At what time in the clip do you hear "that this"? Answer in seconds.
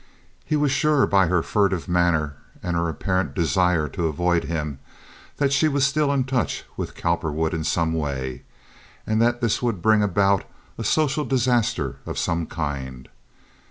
9.21-9.61